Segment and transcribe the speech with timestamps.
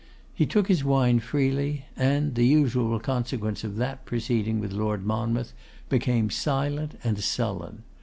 [0.33, 5.53] He took his wine freely, and, the usual consequence of that proceeding with Lord Monmouth,
[5.89, 7.83] became silent and sullen.